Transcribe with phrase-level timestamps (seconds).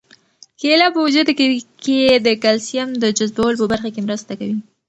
[0.59, 1.27] کیله په وجود
[1.83, 1.97] کې
[2.27, 4.57] د کلسیم د جذبولو په برخه کې مرسته کوي.